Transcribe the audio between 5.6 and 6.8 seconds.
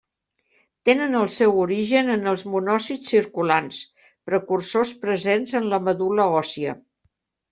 en la medul·la òssia.